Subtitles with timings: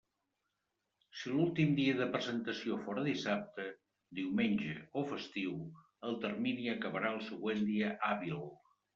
[1.17, 3.65] Si l'últim dia de presentació fóra dissabte,
[4.19, 5.59] diumenge o festiu,
[6.09, 8.41] el termini acabarà el següent dia hàbil.